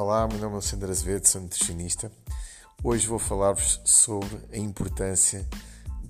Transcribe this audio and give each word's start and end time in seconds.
Olá, 0.00 0.28
meu 0.28 0.38
nome 0.38 0.52
é 0.52 0.54
Alexandre 0.58 0.92
Azevedo, 0.92 1.26
sou 1.26 1.40
nutricionista. 1.40 2.12
Hoje 2.84 3.08
vou 3.08 3.18
falar-vos 3.18 3.80
sobre 3.84 4.38
a 4.52 4.56
importância 4.56 5.44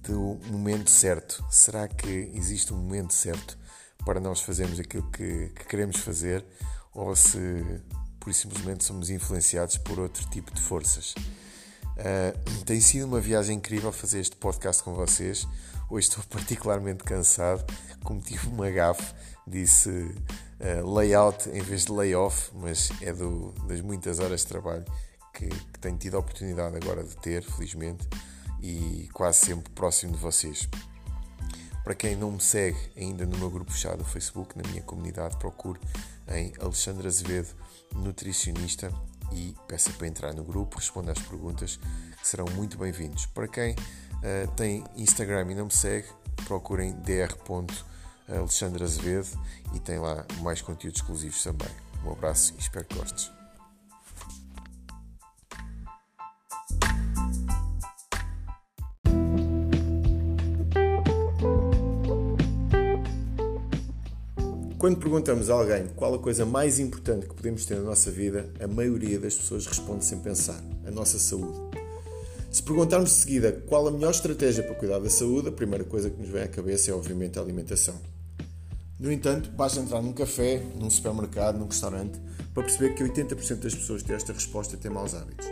do 0.02 0.38
momento 0.50 0.90
certo. 0.90 1.42
Será 1.50 1.88
que 1.88 2.30
existe 2.34 2.70
um 2.74 2.76
momento 2.76 3.14
certo 3.14 3.56
para 4.04 4.20
nós 4.20 4.42
fazermos 4.42 4.78
aquilo 4.78 5.10
que, 5.10 5.48
que 5.56 5.64
queremos 5.64 5.96
fazer 6.00 6.44
ou 6.92 7.16
se 7.16 7.64
por 8.20 8.34
simplesmente 8.34 8.84
somos 8.84 9.08
influenciados 9.08 9.78
por 9.78 9.98
outro 9.98 10.28
tipo 10.28 10.52
de 10.52 10.60
forças? 10.60 11.14
Uh, 11.96 12.64
tem 12.66 12.82
sido 12.82 13.06
uma 13.06 13.22
viagem 13.22 13.56
incrível 13.56 13.90
fazer 13.90 14.20
este 14.20 14.36
podcast 14.36 14.82
com 14.82 14.92
vocês. 14.92 15.48
Hoje 15.88 16.08
estou 16.08 16.22
particularmente 16.28 17.04
cansado, 17.04 17.64
cometi 18.04 18.38
uma 18.48 18.70
gafe, 18.70 19.14
disse 19.46 20.14
uh, 20.60 20.94
layout 20.94 21.48
em 21.50 21.60
vez 21.60 21.84
de 21.84 21.92
layoff, 21.92 22.50
mas 22.54 22.90
é 23.00 23.12
do, 23.12 23.52
das 23.66 23.80
muitas 23.80 24.18
horas 24.18 24.40
de 24.40 24.46
trabalho 24.46 24.84
que, 25.32 25.48
que 25.48 25.78
tenho 25.80 25.96
tido 25.96 26.16
a 26.16 26.20
oportunidade 26.20 26.76
agora 26.76 27.02
de 27.02 27.16
ter, 27.16 27.42
felizmente, 27.42 28.06
e 28.60 29.08
quase 29.12 29.46
sempre 29.46 29.70
próximo 29.72 30.12
de 30.12 30.18
vocês. 30.18 30.68
Para 31.84 31.94
quem 31.94 32.16
não 32.16 32.32
me 32.32 32.40
segue 32.40 32.78
ainda 32.96 33.24
no 33.24 33.38
meu 33.38 33.50
grupo 33.50 33.72
fechado 33.72 33.98
no 33.98 34.04
Facebook, 34.04 34.56
na 34.58 34.68
minha 34.68 34.82
comunidade, 34.82 35.36
procure 35.38 35.80
em 36.28 36.52
Alexandre 36.60 37.06
Azevedo, 37.06 37.48
nutricionista, 37.94 38.92
e 39.32 39.54
peça 39.66 39.90
para 39.92 40.06
entrar 40.06 40.34
no 40.34 40.42
grupo, 40.42 40.76
responda 40.76 41.12
às 41.12 41.18
perguntas 41.18 41.78
que 42.20 42.26
serão 42.26 42.46
muito 42.54 42.78
bem-vindos. 42.78 43.26
Para 43.26 43.46
quem 43.46 43.72
uh, 43.72 44.50
tem 44.56 44.84
Instagram 44.96 45.52
e 45.52 45.54
não 45.54 45.66
me 45.66 45.72
segue, 45.72 46.08
procurem 46.46 46.92
dr.alexandre 48.28 48.84
Azevedo 48.84 49.28
e 49.74 49.80
tem 49.80 49.98
lá 49.98 50.26
mais 50.40 50.60
conteúdos 50.60 51.00
exclusivos 51.00 51.42
também. 51.42 51.68
Um 52.04 52.12
abraço 52.12 52.54
e 52.56 52.60
espero 52.60 52.84
que 52.84 52.94
gostes. 52.94 53.30
Quando 64.78 64.98
perguntamos 64.98 65.50
a 65.50 65.54
alguém 65.54 65.88
qual 65.96 66.14
a 66.14 66.18
coisa 66.20 66.46
mais 66.46 66.78
importante 66.78 67.26
que 67.26 67.34
podemos 67.34 67.66
ter 67.66 67.74
na 67.74 67.82
nossa 67.82 68.12
vida, 68.12 68.48
a 68.60 68.68
maioria 68.68 69.18
das 69.18 69.34
pessoas 69.34 69.66
responde 69.66 70.04
sem 70.04 70.20
pensar: 70.20 70.62
a 70.86 70.90
nossa 70.90 71.18
saúde. 71.18 71.58
Se 72.50 72.62
perguntarmos 72.62 73.10
de 73.10 73.16
seguida 73.16 73.52
qual 73.66 73.88
a 73.88 73.90
melhor 73.90 74.12
estratégia 74.12 74.62
para 74.62 74.74
cuidar 74.74 75.00
da 75.00 75.10
saúde, 75.10 75.48
a 75.48 75.52
primeira 75.52 75.84
coisa 75.84 76.08
que 76.08 76.18
nos 76.20 76.30
vem 76.30 76.42
à 76.42 76.48
cabeça 76.48 76.90
é, 76.90 76.94
obviamente, 76.94 77.38
a 77.38 77.42
alimentação. 77.42 78.00
No 78.98 79.12
entanto, 79.12 79.50
basta 79.50 79.78
entrar 79.78 80.02
num 80.02 80.12
café, 80.12 80.60
num 80.74 80.90
supermercado, 80.90 81.56
num 81.56 81.66
restaurante, 81.66 82.18
para 82.52 82.64
perceber 82.64 82.94
que 82.94 83.04
80% 83.04 83.60
das 83.60 83.74
pessoas 83.74 84.02
têm 84.02 84.16
esta 84.16 84.32
resposta 84.32 84.76
têm 84.76 84.90
maus 84.90 85.14
hábitos. 85.14 85.46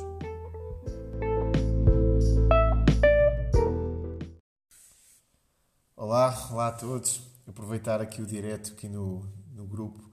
Olá, 5.96 6.48
olá 6.52 6.68
a 6.68 6.72
todos. 6.72 7.22
Aproveitar 7.46 8.00
aqui 8.00 8.20
o 8.20 8.26
direto 8.26 8.72
aqui 8.72 8.88
no, 8.88 9.24
no 9.54 9.64
grupo, 9.66 10.10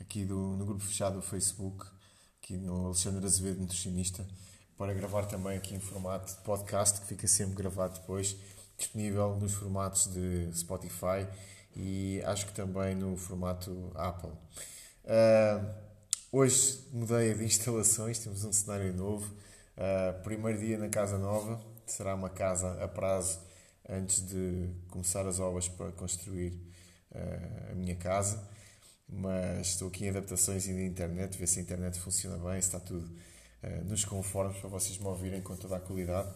aqui 0.00 0.24
do, 0.24 0.56
no 0.56 0.64
grupo 0.64 0.84
fechado 0.84 1.16
do 1.16 1.22
Facebook, 1.22 1.84
aqui 2.40 2.56
no 2.56 2.86
Alexandre 2.86 3.26
Azevedo 3.26 3.60
Nutricionista, 3.60 4.24
para 4.76 4.92
gravar 4.92 5.26
também 5.26 5.56
aqui 5.56 5.74
em 5.74 5.80
formato 5.80 6.34
de 6.34 6.40
podcast, 6.40 7.00
que 7.00 7.06
fica 7.06 7.26
sempre 7.26 7.54
gravado 7.54 7.94
depois, 8.00 8.36
disponível 8.76 9.36
nos 9.36 9.54
formatos 9.54 10.06
de 10.12 10.50
Spotify 10.52 11.26
e 11.76 12.20
acho 12.24 12.46
que 12.46 12.52
também 12.52 12.94
no 12.94 13.16
formato 13.16 13.92
Apple. 13.94 14.30
Uh, 15.04 15.74
hoje 16.32 16.88
mudei 16.92 17.34
de 17.34 17.44
instalações, 17.44 18.18
temos 18.18 18.44
um 18.44 18.52
cenário 18.52 18.92
novo. 18.94 19.32
Uh, 19.76 20.22
primeiro 20.22 20.58
dia 20.58 20.78
na 20.78 20.88
casa 20.88 21.18
nova, 21.18 21.60
será 21.86 22.14
uma 22.14 22.30
casa 22.30 22.82
a 22.82 22.88
prazo 22.88 23.40
antes 23.88 24.26
de 24.26 24.70
começar 24.88 25.26
as 25.26 25.38
obras 25.40 25.68
para 25.68 25.92
construir 25.92 26.52
uh, 27.12 27.72
a 27.72 27.74
minha 27.74 27.96
casa. 27.96 28.42
Mas 29.08 29.68
estou 29.68 29.88
aqui 29.88 30.06
em 30.06 30.08
adaptações 30.08 30.66
ainda 30.66 30.80
na 30.80 30.86
internet, 30.86 31.38
ver 31.38 31.46
se 31.46 31.58
a 31.58 31.62
internet 31.62 32.00
funciona 32.00 32.38
bem, 32.38 32.60
se 32.60 32.68
está 32.68 32.80
tudo 32.80 33.08
uh, 33.64 33.84
nos 33.84 34.04
conformes 34.04 34.58
para 34.58 34.68
vocês 34.68 34.98
me 34.98 35.06
ouvirem 35.06 35.40
com 35.40 35.56
toda 35.56 35.76
a 35.76 35.80
qualidade. 35.80 36.32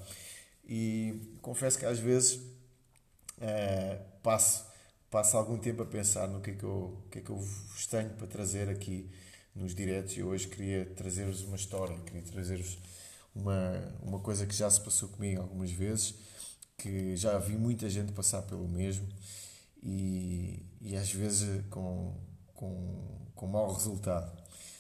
E 0.65 1.37
confesso 1.41 1.79
que 1.79 1.87
às 1.87 1.99
vezes 1.99 2.35
uh, 2.35 4.05
passo, 4.23 4.65
passo 5.11 5.37
algum 5.37 5.59
tempo 5.59 5.83
a 5.83 5.87
pensar 5.87 6.29
no 6.29 6.41
que 6.41 6.51
é 6.51 6.55
que 6.55 6.65
eu, 6.65 7.03
que 7.11 7.19
é 7.19 7.23
que 7.23 7.31
eu 7.31 7.37
vos 7.37 7.87
tenho 7.87 8.11
para 8.11 8.27
trazer 8.27 8.69
aqui 8.69 9.11
nos 9.55 9.75
diretos 9.75 10.17
e 10.17 10.23
hoje 10.23 10.49
queria 10.49 10.85
trazer-vos 10.85 11.43
uma 11.43 11.57
história, 11.57 11.99
queria 12.01 12.23
trazer-vos 12.23 12.79
uma, 13.35 13.95
uma 14.03 14.21
coisa 14.21 14.47
que 14.47 14.55
já 14.55 14.71
se 14.71 14.81
passou 14.81 15.09
comigo 15.09 15.41
algumas 15.41 15.71
vezes 15.71 16.15
que 16.79 17.17
já 17.17 17.37
vi 17.39 17.57
muita 17.57 17.91
gente 17.91 18.13
passar 18.13 18.43
pelo 18.43 18.69
mesmo 18.69 19.07
e, 19.83 20.65
e 20.81 20.97
às 20.97 21.13
vezes 21.13 21.65
com, 21.71 22.15
com, 22.55 23.29
com 23.35 23.47
mau 23.49 23.73
resultado. 23.73 24.31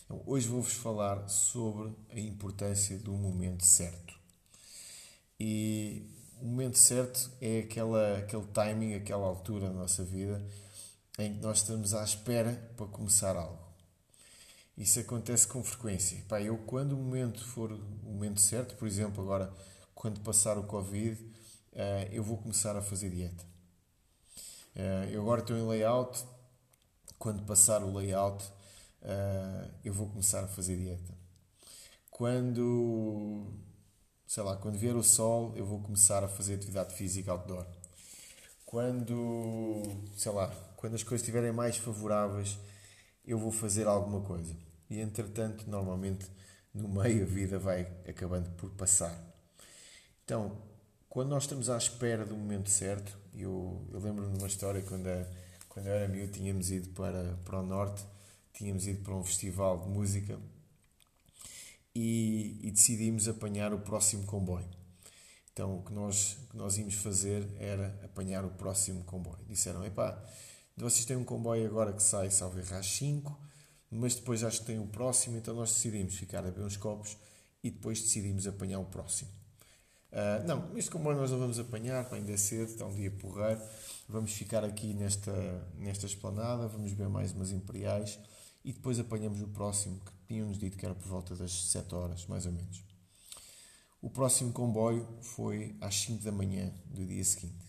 Então, 0.08 0.22
hoje 0.24 0.48
vou-vos 0.48 0.72
falar 0.72 1.28
sobre 1.28 1.92
a 2.08 2.18
importância 2.18 2.98
do 2.98 3.12
momento 3.12 3.62
certo. 3.62 4.18
E 5.38 6.02
o 6.40 6.46
momento 6.46 6.78
certo 6.78 7.30
é 7.42 7.58
aquela, 7.58 8.16
aquele 8.16 8.46
timing, 8.46 8.94
aquela 8.94 9.26
altura 9.26 9.68
da 9.68 9.74
nossa 9.74 10.02
vida 10.02 10.42
em 11.18 11.34
que 11.34 11.40
nós 11.42 11.58
estamos 11.58 11.92
à 11.92 12.02
espera 12.02 12.54
para 12.74 12.86
começar 12.86 13.36
algo. 13.36 13.62
Isso 14.78 14.98
acontece 14.98 15.46
com 15.46 15.62
frequência. 15.62 16.24
Pá, 16.26 16.40
eu, 16.40 16.56
quando 16.56 16.92
o 16.92 16.96
momento 16.96 17.44
for 17.44 17.70
o 17.70 17.78
momento 18.06 18.40
certo, 18.40 18.76
por 18.76 18.88
exemplo, 18.88 19.22
agora, 19.22 19.52
quando 19.94 20.20
passar 20.20 20.56
o 20.56 20.62
Covid, 20.62 21.20
uh, 21.20 22.08
eu 22.10 22.22
vou 22.22 22.38
começar 22.38 22.74
a 22.74 22.80
fazer 22.80 23.10
dieta. 23.10 23.44
Uh, 24.74 25.10
eu 25.10 25.20
agora 25.20 25.42
estou 25.42 25.54
em 25.54 25.68
layout, 25.68 26.24
quando 27.18 27.42
passar 27.44 27.82
o 27.82 27.92
layout, 27.92 28.50
uh, 29.02 29.70
eu 29.84 29.92
vou 29.92 30.08
começar 30.08 30.44
a 30.44 30.48
fazer 30.48 30.76
dieta. 30.76 31.14
Quando, 32.10 33.52
sei 34.26 34.42
lá, 34.42 34.56
quando 34.56 34.78
vier 34.78 34.96
o 34.96 35.02
sol, 35.02 35.52
eu 35.56 35.64
vou 35.64 35.80
começar 35.80 36.24
a 36.24 36.28
fazer 36.28 36.54
atividade 36.54 36.94
física 36.94 37.30
outdoor. 37.30 37.66
Quando, 38.64 39.82
sei 40.16 40.32
lá, 40.32 40.48
quando 40.76 40.94
as 40.94 41.02
coisas 41.02 41.22
estiverem 41.22 41.52
mais 41.52 41.76
favoráveis, 41.76 42.58
eu 43.24 43.38
vou 43.38 43.52
fazer 43.52 43.86
alguma 43.86 44.20
coisa. 44.20 44.56
E 44.90 45.00
entretanto, 45.00 45.68
normalmente, 45.70 46.26
no 46.74 46.88
meio 46.88 47.22
a 47.22 47.26
vida 47.26 47.58
vai 47.58 47.82
acabando 48.06 48.50
por 48.56 48.70
passar. 48.70 49.14
Então, 50.24 50.58
quando 51.08 51.30
nós 51.30 51.44
estamos 51.44 51.70
à 51.70 51.76
espera 51.76 52.24
do 52.24 52.36
momento 52.36 52.68
certo, 52.68 53.16
eu, 53.34 53.86
eu 53.92 54.00
lembro-me 54.00 54.32
de 54.32 54.38
uma 54.38 54.46
história 54.46 54.82
quando, 54.82 55.06
a, 55.06 55.26
quando 55.68 55.86
eu 55.86 55.92
era 55.92 56.08
miúdo, 56.08 56.32
tínhamos 56.32 56.70
ido 56.70 56.88
para, 56.90 57.38
para 57.44 57.60
o 57.60 57.62
norte, 57.62 58.04
tínhamos 58.58 58.88
ido 58.88 59.04
para 59.04 59.14
um 59.14 59.22
festival 59.22 59.78
de 59.78 59.88
música 59.88 60.36
e, 61.94 62.58
e 62.60 62.70
decidimos 62.72 63.28
apanhar 63.28 63.72
o 63.72 63.78
próximo 63.78 64.24
comboio. 64.24 64.68
Então, 65.52 65.78
o 65.78 65.82
que 65.82 65.92
nós, 65.92 66.38
que 66.50 66.56
nós 66.56 66.76
íamos 66.76 66.94
fazer 66.94 67.48
era 67.58 67.98
apanhar 68.04 68.44
o 68.44 68.50
próximo 68.50 69.04
comboio. 69.04 69.38
Disseram: 69.48 69.84
epá, 69.84 70.20
vocês 70.76 71.04
têm 71.04 71.16
um 71.16 71.24
comboio 71.24 71.66
agora 71.66 71.92
que 71.92 72.02
sai, 72.02 72.30
salve 72.30 72.62
às 72.74 72.86
5, 72.86 73.36
mas 73.92 74.16
depois 74.16 74.42
acho 74.42 74.60
que 74.60 74.66
tem 74.66 74.78
o 74.78 74.86
próximo, 74.86 75.36
então 75.36 75.54
nós 75.54 75.72
decidimos 75.72 76.14
ficar 76.16 76.40
a 76.40 76.50
beber 76.50 76.64
uns 76.64 76.76
copos 76.76 77.16
e 77.62 77.70
depois 77.70 78.00
decidimos 78.00 78.46
apanhar 78.46 78.80
o 78.80 78.84
próximo. 78.84 79.30
Uh, 80.10 80.46
não, 80.46 80.76
este 80.76 80.90
comboio 80.90 81.16
nós 81.16 81.30
não 81.30 81.38
vamos 81.38 81.58
apanhar, 81.58 82.08
ainda 82.12 82.32
é 82.32 82.36
cedo, 82.36 82.72
está 82.72 82.86
um 82.86 82.94
dia 82.94 83.10
porreiro. 83.10 83.60
Vamos 84.08 84.32
ficar 84.32 84.64
aqui 84.64 84.94
nesta, 84.94 85.32
nesta 85.76 86.06
esplanada, 86.06 86.66
vamos 86.66 86.92
ver 86.92 87.08
mais 87.08 87.32
umas 87.32 87.50
imperiais 87.50 88.18
e 88.64 88.72
depois 88.72 88.98
apanhamos 88.98 89.40
o 89.40 89.48
próximo, 89.48 90.00
que 90.00 90.12
tinham-nos 90.26 90.58
dito 90.58 90.76
que 90.76 90.84
era 90.84 90.94
por 90.94 91.06
volta 91.06 91.34
das 91.34 91.52
7 91.70 91.94
horas, 91.94 92.26
mais 92.26 92.46
ou 92.46 92.52
menos. 92.52 92.82
O 94.00 94.08
próximo 94.08 94.52
comboio 94.52 95.06
foi 95.22 95.76
às 95.80 95.94
5 95.96 96.22
da 96.22 96.30
manhã 96.30 96.72
do 96.86 97.04
dia 97.04 97.24
seguinte. 97.24 97.66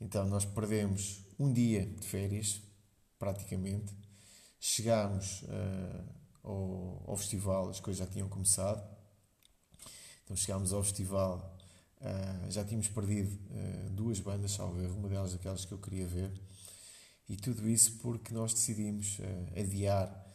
Então 0.00 0.26
nós 0.26 0.44
perdemos 0.44 1.20
um 1.38 1.52
dia 1.52 1.84
de 1.84 2.06
férias, 2.06 2.60
praticamente. 3.18 3.92
Chegámos 4.60 5.42
uh, 5.42 6.04
ao, 6.42 7.04
ao, 7.08 7.16
festival, 7.16 7.68
as 7.68 7.80
coisas 7.80 7.98
já 7.98 8.06
tinham 8.06 8.28
começado. 8.28 8.82
Então 10.24 10.36
chegámos 10.36 10.72
ao 10.72 10.82
festival, 10.82 11.56
uh, 12.00 12.50
já 12.50 12.64
tínhamos 12.64 12.88
perdido 12.88 13.30
uh, 13.50 13.90
duas 13.90 14.20
bandas, 14.20 14.52
salvo 14.52 14.80
erro, 14.80 14.96
uma 14.96 15.08
delas 15.08 15.34
aquelas 15.34 15.64
que 15.64 15.72
eu 15.72 15.78
queria 15.78 16.06
ver. 16.06 16.30
E 17.28 17.36
tudo 17.36 17.68
isso 17.68 17.98
porque 17.98 18.32
nós 18.32 18.54
decidimos 18.54 19.18
adiar 19.54 20.26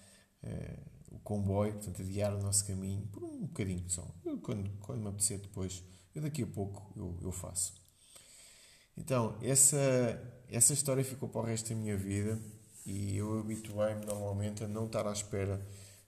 o 1.11 1.19
comboio, 1.19 1.73
portanto, 1.73 2.01
adiar 2.01 2.35
o 2.35 2.41
nosso 2.41 2.65
caminho 2.65 3.07
por 3.07 3.23
um 3.23 3.41
bocadinho 3.41 3.89
só. 3.89 4.07
Eu, 4.25 4.37
quando, 4.39 4.69
quando 4.79 5.01
me 5.01 5.07
apetecer 5.07 5.39
depois, 5.39 5.83
eu 6.13 6.21
daqui 6.21 6.43
a 6.43 6.47
pouco 6.47 6.91
eu, 6.95 7.17
eu 7.21 7.31
faço. 7.31 7.73
Então, 8.97 9.37
essa, 9.41 9.77
essa 10.49 10.73
história 10.73 11.03
ficou 11.03 11.27
para 11.27 11.41
o 11.41 11.43
resto 11.43 11.69
da 11.69 11.75
minha 11.75 11.97
vida 11.97 12.39
e 12.85 13.17
eu 13.17 13.39
habituei-me 13.39 14.05
normalmente 14.05 14.63
a 14.63 14.67
não 14.67 14.85
estar 14.85 15.07
à 15.07 15.11
espera 15.11 15.65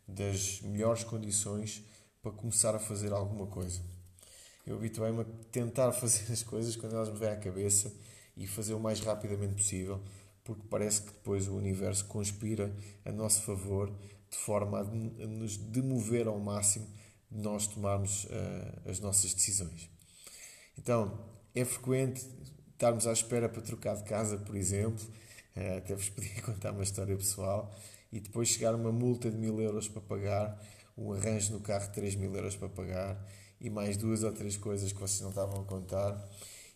das 0.08 0.62
melhores 0.62 1.04
condições 1.04 1.84
para 2.22 2.32
começar 2.32 2.76
a 2.76 2.80
fazer 2.80 3.12
alguma 3.12 3.48
coisa. 3.48 3.82
Eu 4.66 4.76
habituei-me 4.78 5.22
a 5.22 5.26
tentar 5.52 5.92
fazer 5.94 6.32
as 6.32 6.44
coisas 6.44 6.76
quando 6.76 6.96
elas 6.96 7.10
me 7.10 7.18
vêm 7.18 7.30
à 7.30 7.36
cabeça 7.36 7.92
e 8.38 8.46
fazer 8.46 8.74
o 8.74 8.80
mais 8.80 9.00
rapidamente 9.00 9.56
possível, 9.56 10.02
porque 10.46 10.62
parece 10.70 11.02
que 11.02 11.08
depois 11.08 11.48
o 11.48 11.56
universo 11.56 12.06
conspira 12.06 12.74
a 13.04 13.12
nosso 13.12 13.42
favor 13.42 13.92
de 14.30 14.38
forma 14.38 14.80
a 14.80 14.84
nos 15.28 15.58
demover 15.58 16.28
ao 16.28 16.40
máximo 16.40 16.88
de 17.32 17.42
nós 17.42 17.68
tomarmos 17.68 18.26
uh, 18.26 18.90
as 18.90 19.00
nossas 19.00 19.34
decisões. 19.34 19.90
Então, 20.78 21.20
é 21.54 21.66
frequente 21.66 22.26
estarmos 22.72 23.08
à 23.08 23.12
espera 23.12 23.50
para 23.50 23.62
trocar 23.62 23.96
de 23.96 24.04
casa, 24.04 24.38
por 24.38 24.56
exemplo, 24.56 25.04
uh, 25.56 25.78
até 25.78 25.96
vos 25.96 26.10
podia 26.14 26.42
contar 26.44 26.72
uma 26.72 26.84
história 26.84 27.18
pessoal, 27.18 27.76
e 28.12 28.20
depois 28.20 28.50
chegar 28.50 28.76
uma 28.76 28.92
multa 28.92 29.32
de 29.32 29.38
mil 29.38 29.60
euros 29.60 29.88
para 29.88 30.02
pagar, 30.02 30.62
um 30.96 31.12
arranjo 31.12 31.54
no 31.54 31.60
carro 31.60 31.88
de 31.88 31.94
3 31.94 32.16
mil 32.16 32.34
euros 32.36 32.56
para 32.56 32.70
pagar, 32.70 33.28
e 33.60 33.70
mais 33.70 33.98
duas 33.98 34.22
ou 34.22 34.32
três 34.32 34.56
coisas 34.56 34.92
que 34.92 35.00
vocês 35.00 35.22
não 35.22 35.30
estavam 35.30 35.62
a 35.62 35.66
contar. 35.66 36.30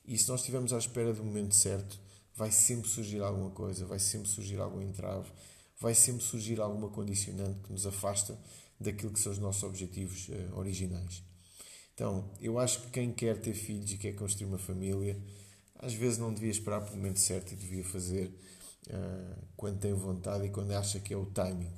E 0.05 0.17
se 0.17 0.27
nós 0.27 0.39
estivermos 0.39 0.73
à 0.73 0.77
espera 0.77 1.13
do 1.13 1.23
momento 1.23 1.53
certo, 1.53 1.99
vai 2.39 2.51
sempre 2.51 2.89
surgir 2.89 3.21
alguma 3.21 3.49
coisa, 3.49 3.85
vai 3.85 3.99
sempre 3.99 4.29
surgir 4.29 4.61
algum 4.61 4.81
entrave, 4.81 5.29
vai 5.77 5.93
sempre 5.93 6.23
surgir 6.23 6.61
alguma 6.61 6.87
condicionante 6.87 7.59
que 7.63 7.73
nos 7.73 7.85
afasta 7.85 8.39
daquilo 8.79 9.11
que 9.11 9.19
são 9.19 9.33
os 9.33 9.37
nossos 9.37 9.61
objetivos 9.63 10.29
uh, 10.29 10.57
originais. 10.57 11.21
Então, 11.93 12.31
eu 12.39 12.57
acho 12.57 12.83
que 12.83 12.91
quem 12.91 13.11
quer 13.11 13.41
ter 13.41 13.53
filhos 13.53 13.91
e 13.91 13.97
quer 13.97 14.13
construir 14.13 14.47
uma 14.47 14.57
família, 14.57 15.21
às 15.79 15.93
vezes 15.93 16.17
não 16.17 16.33
devia 16.33 16.49
esperar 16.49 16.79
pelo 16.79 16.95
momento 16.95 17.19
certo 17.19 17.51
e 17.51 17.57
devia 17.57 17.83
fazer 17.83 18.33
uh, 18.87 19.35
quando 19.57 19.77
tem 19.77 19.93
vontade 19.93 20.45
e 20.45 20.49
quando 20.49 20.71
acha 20.71 20.97
que 20.97 21.13
é 21.13 21.17
o 21.17 21.25
timing. 21.25 21.73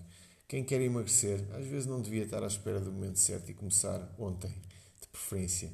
Quem 0.48 0.64
quer 0.64 0.80
emagrecer, 0.80 1.44
às 1.56 1.66
vezes 1.66 1.88
não 1.88 2.00
devia 2.00 2.24
estar 2.24 2.44
à 2.44 2.48
espera 2.48 2.80
do 2.80 2.92
momento 2.92 3.18
certo 3.18 3.50
e 3.50 3.56
começar 3.56 4.14
ontem, 4.20 4.54
de 5.02 5.08
preferência. 5.08 5.74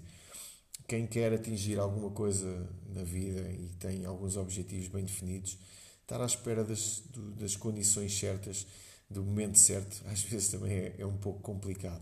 Quem 0.88 1.06
quer 1.06 1.34
atingir 1.34 1.80
alguma 1.80 2.10
coisa 2.12 2.68
na 2.88 3.04
vida 3.04 3.42
e 3.52 3.70
tem 3.80 4.06
alguns 4.06 4.38
objetivos 4.38 4.88
bem 4.88 5.04
definidos, 5.04 5.58
estar 6.02 6.22
à 6.22 6.26
espera 6.26 6.64
das, 6.64 7.04
das 7.38 7.56
condições 7.56 8.18
certas, 8.18 8.66
do 9.10 9.24
momento 9.24 9.58
certo, 9.58 10.02
às 10.08 10.22
vezes 10.22 10.50
também 10.50 10.72
é, 10.72 10.96
é 11.00 11.06
um 11.06 11.18
pouco 11.18 11.42
complicado. 11.42 12.02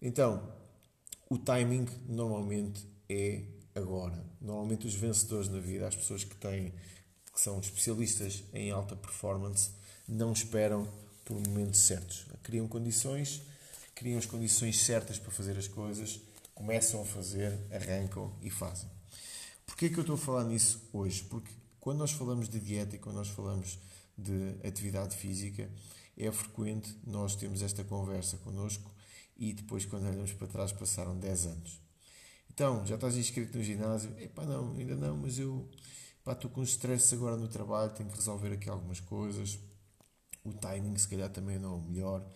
Então, 0.00 0.50
o 1.28 1.36
timing 1.36 1.86
normalmente 2.08 2.86
é 3.08 3.42
agora. 3.74 4.24
Normalmente 4.40 4.86
os 4.86 4.94
vencedores 4.94 5.48
na 5.48 5.58
vida, 5.58 5.86
as 5.86 5.96
pessoas 5.96 6.24
que 6.24 6.36
têm 6.36 6.72
que 7.32 7.40
são 7.40 7.60
especialistas 7.60 8.42
em 8.52 8.72
alta 8.72 8.96
performance, 8.96 9.70
não 10.08 10.32
esperam 10.32 10.88
por 11.24 11.38
momentos 11.46 11.82
certos. 11.82 12.26
Criam 12.42 12.66
condições, 12.66 13.42
criam 13.94 14.18
as 14.18 14.26
condições 14.26 14.80
certas 14.80 15.18
para 15.18 15.30
fazer 15.30 15.56
as 15.56 15.68
coisas, 15.68 16.20
começam 16.58 17.00
a 17.00 17.04
fazer, 17.04 17.56
arrancam 17.70 18.36
e 18.42 18.50
fazem. 18.50 18.90
Porquê 19.64 19.86
é 19.86 19.88
que 19.88 19.96
eu 19.96 20.00
estou 20.00 20.16
a 20.16 20.18
falar 20.18 20.42
nisso 20.42 20.82
hoje? 20.92 21.22
Porque 21.22 21.52
quando 21.78 21.98
nós 21.98 22.10
falamos 22.10 22.48
de 22.48 22.58
dieta 22.58 22.96
e 22.96 22.98
quando 22.98 23.14
nós 23.14 23.28
falamos 23.28 23.78
de 24.16 24.56
atividade 24.66 25.16
física, 25.16 25.70
é 26.16 26.32
frequente 26.32 26.98
nós 27.06 27.36
termos 27.36 27.62
esta 27.62 27.84
conversa 27.84 28.38
connosco 28.38 28.92
e 29.36 29.52
depois, 29.52 29.84
quando 29.84 30.08
olhamos 30.08 30.32
para 30.32 30.48
trás, 30.48 30.72
passaram 30.72 31.16
10 31.16 31.46
anos. 31.46 31.80
Então, 32.50 32.84
já 32.84 32.96
estás 32.96 33.16
inscrito 33.16 33.56
no 33.56 33.62
ginásio? 33.62 34.12
Epá, 34.18 34.44
não, 34.44 34.72
ainda 34.72 34.96
não, 34.96 35.16
mas 35.16 35.38
eu 35.38 35.70
pá, 36.24 36.32
estou 36.32 36.50
com 36.50 36.64
stress 36.64 37.14
agora 37.14 37.36
no 37.36 37.46
trabalho, 37.46 37.92
tenho 37.92 38.10
que 38.10 38.16
resolver 38.16 38.52
aqui 38.52 38.68
algumas 38.68 38.98
coisas. 38.98 39.60
O 40.42 40.52
timing, 40.52 40.96
se 40.96 41.06
calhar, 41.06 41.30
também 41.30 41.56
não 41.56 41.74
é 41.74 41.76
o 41.76 41.80
melhor. 41.82 42.28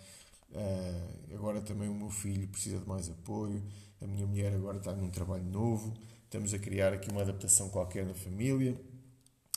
Uh, 0.53 1.35
agora 1.35 1.61
também 1.63 1.89
o 1.89 1.95
meu 1.95 2.11
filho 2.11 2.47
precisa 2.49 2.79
de 2.79 2.87
mais 2.87 3.09
apoio. 3.09 3.63
A 4.01 4.07
minha 4.07 4.27
mulher 4.27 4.55
agora 4.55 4.79
está 4.79 4.93
num 4.93 5.11
trabalho 5.11 5.45
novo. 5.45 5.95
Estamos 6.25 6.53
a 6.53 6.59
criar 6.59 6.93
aqui 6.93 7.11
uma 7.11 7.23
adaptação 7.23 7.69
qualquer 7.69 8.07
na 8.07 8.15
família. 8.15 8.79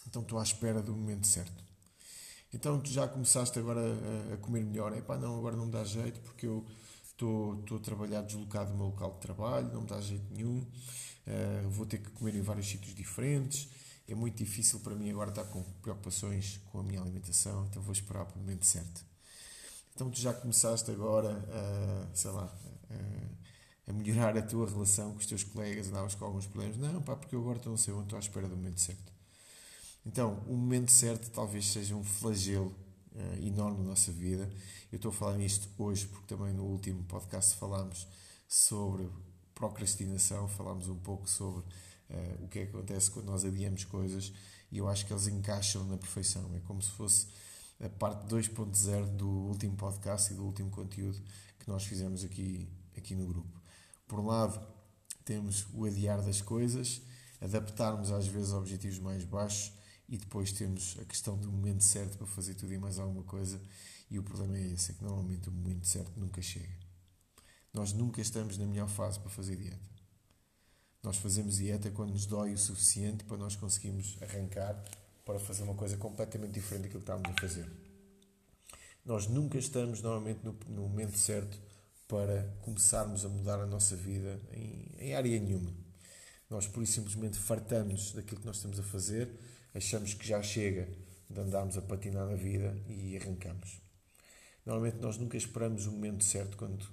Então 0.08 0.22
estou 0.22 0.40
à 0.40 0.44
espera 0.44 0.82
do 0.82 0.96
momento 0.96 1.28
certo. 1.28 1.64
Então 2.54 2.80
tu 2.80 2.90
já 2.90 3.08
começaste 3.08 3.58
agora 3.60 3.82
a, 4.34 4.38
comer 4.38 4.64
melhor. 4.64 4.96
Epá, 4.96 5.18
não, 5.18 5.38
agora 5.38 5.56
não 5.56 5.66
me 5.66 5.72
dá 5.72 5.84
jeito 5.84 6.20
porque 6.22 6.48
eu 6.48 6.66
estou, 7.04 7.60
estou 7.60 7.78
a 7.78 7.82
trabalhar 7.82 8.22
deslocado 8.22 8.72
do 8.72 8.78
meu 8.78 8.88
local 8.88 9.14
de 9.14 9.20
trabalho, 9.20 9.74
não 9.74 9.82
me 9.82 9.88
dá 9.88 10.00
jeito 10.00 10.25
nenhum. 10.34 10.60
Uh, 10.60 11.70
vou 11.70 11.86
ter 11.86 11.98
que 11.98 12.10
comer 12.12 12.36
em 12.36 12.42
vários 12.42 12.68
sítios 12.68 12.96
diferentes. 12.96 13.68
É 14.08 14.14
muito 14.14 14.38
difícil 14.38 14.80
para 14.80 14.96
mim 14.96 15.10
agora 15.10 15.32
estar 15.32 15.46
com 15.46 15.64
preocupações 15.82 16.62
com 16.72 16.80
a 16.80 16.84
minha 16.84 17.02
alimentação, 17.02 17.66
então 17.66 17.82
vou 17.82 17.92
esperar 17.92 18.25
pelo 18.25 18.40
momento 18.40 18.66
certo. 18.66 19.15
Então 19.96 20.10
tu 20.10 20.20
já 20.20 20.34
começaste 20.34 20.92
agora 20.92 21.30
a, 21.32 22.14
sei 22.14 22.30
lá, 22.32 22.54
a, 23.88 23.94
melhorar 23.94 24.38
a 24.38 24.42
tua 24.42 24.70
relação 24.70 25.12
com 25.12 25.20
os 25.20 25.25
teus 25.25 25.44
colegas, 25.44 25.88
andavas 25.88 26.14
com 26.16 26.25
alguns 26.25 26.46
problemas. 26.46 26.75
Não, 26.75 27.02
pá, 27.02 27.16
porque 27.16 27.34
eu 27.34 27.40
agora 27.40 27.58
estou 27.58 27.72
não 27.72 27.78
sei 27.78 27.94
onde, 27.94 28.04
estou 28.04 28.18
à 28.18 28.20
espera 28.20 28.48
do 28.48 28.58
momento 28.58 28.82
certo. 28.82 29.14
Então, 30.06 30.44
o 30.48 30.54
momento 30.54 30.92
certo 30.92 31.32
talvez 31.32 31.68
seja 31.68 31.96
um 31.96 32.04
flagelo 32.04 32.75
uh, 33.14 33.46
enorme 33.48 33.78
na 33.80 33.92
nossa 33.92 34.12
vida. 34.12 34.52
Eu 34.92 34.98
estou 34.98 35.12
a 35.12 35.14
falar 35.14 35.38
nisto 35.38 35.70
hoje 35.78 36.08
porque 36.08 36.28
também 36.28 36.54
no 36.54 36.66
último 36.66 37.02
podcast 37.06 37.56
falámos 37.56 38.06
sobre 38.50 39.10
procrastinação, 39.54 40.48
falámos 40.50 40.90
um 40.90 40.98
pouco 40.98 41.30
sobre 41.30 41.62
uh, 41.62 42.44
o 42.44 42.50
que 42.50 42.60
é 42.60 42.66
que 42.66 42.75
acontece 42.75 43.10
quando 43.10 43.28
nós 43.28 43.46
adiamos 43.46 43.86
coisas 43.86 44.34
e 44.72 44.78
eu 44.78 44.90
acho 44.90 45.06
que 45.06 45.14
eles 45.14 45.28
encaixam 45.28 45.86
na 45.86 45.98
perfeição. 45.98 46.52
É 46.54 46.60
como 46.68 46.82
se 46.82 46.92
fosse 46.92 47.28
a 47.79 47.89
parte 47.89 48.25
2.0 48.27 49.15
do 49.15 49.27
último 49.27 49.75
podcast 49.75 50.32
e 50.32 50.36
do 50.36 50.46
último 50.46 50.70
conteúdo 50.70 51.22
que 51.60 51.67
nós 51.67 51.84
fizemos 51.84 52.24
aqui, 52.24 52.70
aqui 52.98 53.15
no 53.15 53.27
grupo. 53.27 53.62
Por 54.08 54.20
um 54.20 54.27
lado, 54.27 54.65
temos 55.24 55.67
o 55.74 55.86
adiar 55.86 56.22
das 56.22 56.41
coisas, 56.41 57.01
adaptarmos 57.41 58.12
às 58.12 58.27
vezes 58.27 58.53
a 58.53 58.58
objetivos 58.58 59.00
mais 59.00 59.24
baixos 59.24 59.74
e 60.08 60.17
depois 60.17 60.51
temos 60.51 60.96
a 61.01 61.05
questão 61.05 61.38
do 61.38 61.51
momento 61.51 61.84
certo 61.84 62.17
para 62.17 62.27
fazer 62.27 62.53
tudo 62.53 62.74
e 62.74 62.77
mais 62.77 63.00
alguma 63.00 63.24
coisa. 63.24 63.60
E 64.10 64.20
o 64.20 64.24
problema 64.24 64.58
é 64.58 64.67
esse, 64.67 64.91
é 64.91 64.94
que 64.94 65.03
normalmente 65.03 65.50
o 65.50 65.51
momento 65.51 65.88
certo 65.88 66.20
nunca 66.20 66.41
chega. 66.41 66.77
Nós 67.74 67.91
nunca 67.91 68.22
estamos 68.22 68.58
na 68.58 68.65
melhor 68.65 68.88
fase 68.88 69.20
para 69.20 69.29
fazer 69.29 69.58
dieta. 69.58 69.96
Nós 71.01 71.17
fazemos 71.17 71.58
dieta 71.58 71.91
quando 71.91 72.12
nos 72.12 72.25
dói 72.25 72.53
o 72.53 72.58
suficiente 72.58 73.24
para 73.25 73.38
nós 73.38 73.55
conseguirmos 73.55 74.17
arrancar 74.22 74.82
para 75.25 75.39
fazer 75.39 75.63
uma 75.63 75.74
coisa 75.74 75.98
completamente 75.98 76.53
diferente 76.53 76.84
daquilo 76.84 77.01
que 77.01 77.12
estávamos 77.12 77.32
a 77.32 77.41
fazer. 77.41 77.67
Nós 79.03 79.27
nunca 79.27 79.58
estamos 79.58 80.01
normalmente 80.01 80.39
no, 80.44 80.55
no 80.67 80.84
momento 80.84 81.17
certo 81.17 81.60
para 82.08 82.44
começarmos 82.62 83.25
a 83.25 83.29
mudar 83.29 83.60
a 83.60 83.65
nossa 83.65 83.96
vida 83.96 84.39
em, 84.53 84.91
em 85.00 85.15
área 85.15 85.39
nenhuma. 85.39 85.74
Nós, 86.50 86.67
por 86.67 86.84
isso, 86.84 86.94
simplesmente 86.94 87.38
fartamos 87.38 88.13
daquilo 88.13 88.39
que 88.39 88.46
nós 88.46 88.58
estamos 88.58 88.79
a 88.79 88.84
fazer, 88.84 89.29
achamos 89.74 90.13
que 90.13 90.27
já 90.27 90.41
chega 90.41 90.88
de 91.29 91.39
andarmos 91.39 91.77
a 91.77 91.82
patinar 91.82 92.27
na 92.27 92.36
vida 92.36 92.77
e 92.88 93.17
arrancamos. 93.17 93.82
Normalmente, 94.65 94.98
nós 95.01 95.17
nunca 95.17 95.38
esperamos 95.38 95.88
o 95.88 95.91
momento 95.91 96.24
certo 96.24 96.55
quando, 96.55 96.88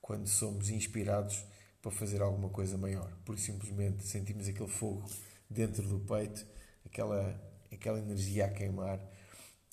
quando 0.00 0.26
somos 0.26 0.68
inspirados 0.68 1.42
para 1.80 1.90
fazer 1.90 2.20
alguma 2.20 2.50
coisa 2.50 2.76
maior. 2.76 3.10
Por 3.24 3.38
simplesmente 3.38 4.06
sentimos 4.06 4.46
aquele 4.46 4.68
fogo 4.68 5.08
dentro 5.48 5.86
do 5.86 6.00
peito, 6.00 6.46
aquela, 6.84 7.34
aquela 7.72 7.98
energia 7.98 8.46
a 8.46 8.48
queimar, 8.48 9.00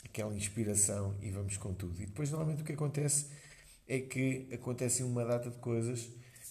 aquela 0.03 0.35
inspiração 0.35 1.15
e 1.21 1.31
vamos 1.31 1.57
com 1.57 1.73
tudo. 1.73 2.01
E 2.01 2.05
depois, 2.05 2.29
normalmente, 2.29 2.61
o 2.61 2.65
que 2.65 2.73
acontece 2.73 3.27
é 3.87 3.99
que 3.99 4.47
acontecem 4.51 5.05
uma 5.05 5.23
data 5.23 5.49
de 5.49 5.57
coisas 5.57 6.09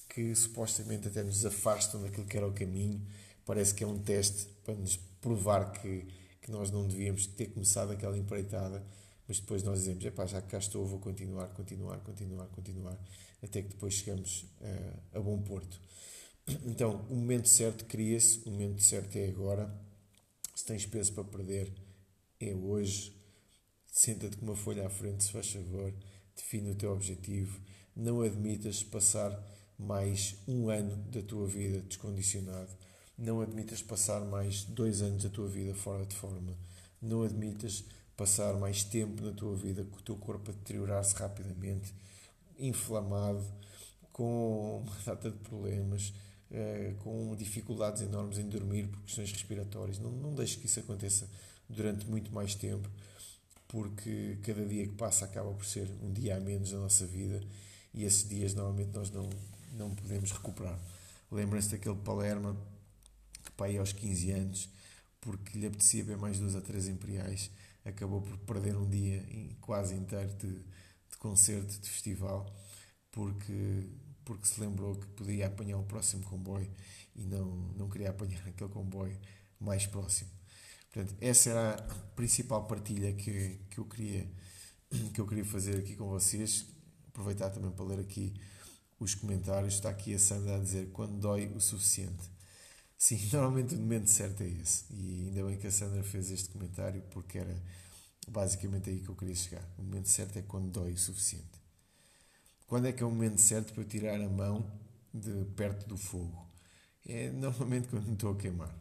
que 0.09 0.35
supostamente 0.35 1.09
até 1.09 1.23
nos 1.23 1.45
afastam 1.45 2.03
daquilo 2.03 2.27
que 2.27 2.37
era 2.37 2.47
o 2.47 2.53
caminho. 2.53 3.05
Parece 3.45 3.75
que 3.75 3.83
é 3.83 3.87
um 3.87 3.99
teste 3.99 4.47
para 4.65 4.75
nos 4.75 4.97
provar 5.21 5.73
que, 5.73 6.07
que 6.41 6.51
nós 6.51 6.71
não 6.71 6.87
devíamos 6.87 7.27
ter 7.27 7.47
começado 7.47 7.93
aquela 7.93 8.17
empreitada, 8.17 8.85
mas 9.27 9.41
depois 9.41 9.63
nós 9.63 9.81
dizemos: 9.81 10.05
epá, 10.05 10.25
já 10.27 10.41
que 10.41 10.49
cá 10.49 10.59
estou, 10.59 10.87
vou 10.87 10.99
continuar, 10.99 11.49
continuar, 11.49 11.99
continuar, 11.99 12.47
continuar, 12.47 12.99
até 13.43 13.63
que 13.63 13.69
depois 13.69 13.95
chegamos 13.95 14.47
a, 14.63 15.19
a 15.19 15.21
bom 15.21 15.41
porto. 15.43 15.81
Então, 16.67 17.07
o 17.09 17.17
momento 17.17 17.49
certo 17.49 17.85
cria-se, 17.87 18.43
o 18.47 18.51
momento 18.51 18.83
certo 18.83 19.17
é 19.17 19.27
agora. 19.29 19.75
Se 20.55 20.65
tens 20.65 20.87
peso 20.87 21.13
para 21.13 21.25
perder, 21.25 21.73
é 22.41 22.55
hoje. 22.55 23.13
Senta-te 23.87 24.37
com 24.37 24.47
uma 24.47 24.57
folha 24.57 24.87
à 24.87 24.91
frente, 24.91 25.25
se 25.25 25.33
faz 25.33 25.51
favor. 25.51 25.93
Define 26.37 26.71
o 26.71 26.75
teu 26.75 26.93
objetivo, 26.93 27.61
não 27.95 28.21
admitas 28.21 28.83
passar 28.83 29.41
mais 29.79 30.37
um 30.47 30.69
ano 30.69 30.97
da 31.11 31.23
tua 31.23 31.47
vida 31.47 31.81
descondicionado, 31.81 32.71
não 33.17 33.41
admitas 33.41 33.83
passar 33.83 34.21
mais 34.25 34.65
dois 34.65 35.03
anos 35.03 35.23
da 35.23 35.31
tua 35.31 35.49
vida 35.49 35.75
fora 35.75 36.05
de 36.05 36.15
forma, 36.17 36.57
não 37.01 37.23
admitas 37.23 37.85
passar 38.17 38.55
mais 38.55 38.85
tempo 38.85 39.23
na 39.23 39.33
tua 39.33 39.55
vida 39.57 39.85
com 39.85 39.99
o 39.99 40.03
teu 40.03 40.17
corpo 40.17 40.51
a 40.51 40.55
deteriorar-se 40.55 41.15
rapidamente, 41.15 41.93
inflamado, 42.59 43.45
com 44.13 44.83
uma 44.85 44.97
data 45.05 45.31
de 45.31 45.39
problemas, 45.39 46.13
com 47.03 47.35
dificuldades 47.37 48.03
enormes 48.03 48.39
em 48.39 48.49
dormir 48.49 48.89
por 48.89 49.01
questões 49.03 49.31
respiratórias. 49.33 49.99
Não, 49.99 50.11
não 50.11 50.35
deixes 50.35 50.57
que 50.57 50.67
isso 50.67 50.81
aconteça 50.81 51.29
durante 51.69 52.07
muito 52.07 52.33
mais 52.33 52.55
tempo 52.55 52.89
porque 53.75 54.39
cada 54.43 54.65
dia 54.65 54.87
que 54.87 54.95
passa 54.95 55.25
acaba 55.25 55.53
por 55.53 55.65
ser 55.65 55.91
um 56.01 56.13
dia 56.13 56.37
a 56.37 56.41
menos 56.41 56.71
na 56.71 56.79
nossa 56.79 57.05
vida 57.07 57.43
e 57.93 58.05
esses 58.05 58.29
dias 58.29 58.55
normalmente 58.55 58.95
nós 58.95 59.11
não, 59.11 59.29
não 59.73 59.93
podemos 59.93 60.31
recuperar. 60.31 60.79
Lembrem-se 61.31 61.71
daquele 61.71 61.97
Palerma 61.97 62.57
que 63.45 63.51
pai 63.51 63.77
aos 63.77 63.93
15 63.93 64.31
anos, 64.31 64.69
porque 65.21 65.59
lhe 65.59 65.67
apetecia 65.67 66.05
ver 66.05 66.17
mais 66.17 66.39
duas 66.39 66.55
ou 66.55 66.61
três 66.61 66.87
imperiais, 66.87 67.51
acabou 67.85 68.23
por 68.23 68.39
perder 68.39 68.77
um 68.77 68.89
dia 68.89 69.25
quase 69.61 69.95
inteiro 69.95 70.33
de, 70.35 70.53
de 70.53 71.17
concerto, 71.19 71.77
de 71.81 71.91
festival, 71.91 72.47
porque, 73.11 73.89
porque 74.25 74.47
se 74.47 74.61
lembrou 74.61 74.97
que 74.97 75.07
podia 75.09 75.47
apanhar 75.47 75.79
o 75.79 75.85
próximo 75.85 76.23
comboio 76.25 76.71
e 77.15 77.25
não, 77.25 77.47
não 77.77 77.89
queria 77.89 78.11
apanhar 78.11 78.41
aquele 78.49 78.71
comboio 78.71 79.19
mais 79.61 79.87
próximo. 79.87 80.31
Portanto, 80.93 81.17
essa 81.21 81.51
era 81.51 81.75
a 81.75 81.95
principal 82.15 82.67
partilha 82.67 83.13
que, 83.13 83.61
que, 83.71 83.79
eu 83.79 83.85
queria, 83.85 84.31
que 85.13 85.21
eu 85.21 85.27
queria 85.27 85.45
fazer 85.45 85.79
aqui 85.79 85.97
com 85.97 86.09
vocês. 86.09 86.67
Aproveitar 87.09 87.51
também 87.51 87.71
para 87.71 87.85
ler 87.85 88.01
aqui 88.01 88.33
os 88.99 89.15
comentários. 89.15 89.75
Está 89.75 89.91
aqui 89.91 90.15
a 90.15 90.19
Sandra 90.19 90.57
a 90.57 90.59
dizer 90.59 90.91
quando 90.93 91.19
dói 91.19 91.47
o 91.49 91.61
suficiente. 91.61 92.31
Sim, 92.97 93.21
normalmente 93.33 93.75
o 93.75 93.79
momento 93.79 94.09
certo 94.09 94.43
é 94.43 94.49
esse. 94.49 94.85
E 94.91 95.27
ainda 95.27 95.45
bem 95.45 95.59
que 95.59 95.67
a 95.67 95.71
Sandra 95.71 96.03
fez 96.03 96.31
este 96.31 96.49
comentário 96.49 97.03
porque 97.11 97.39
era 97.39 97.61
basicamente 98.29 98.89
aí 98.89 99.01
que 99.01 99.09
eu 99.09 99.17
queria 99.17 99.35
chegar. 99.35 99.69
O 99.77 99.83
momento 99.83 100.09
certo 100.09 100.39
é 100.39 100.43
quando 100.43 100.71
dói 100.71 100.93
o 100.93 100.99
suficiente. 100.99 101.54
Quando 102.75 102.89
é 102.89 102.93
que 102.93 103.05
é 103.05 103.07
o 103.07 103.09
momento 103.09 103.41
certo 103.41 103.73
para 103.73 103.85
eu 103.85 103.87
tirar 103.87 104.21
a 104.21 104.29
mão 104.29 104.69
de 105.15 105.45
perto 105.55 105.87
do 105.87 105.97
fogo? 105.97 106.45
É 107.07 107.31
normalmente 107.31 107.87
quando 107.87 108.13
estou 108.13 108.33
a 108.33 108.37
queimar. 108.37 108.75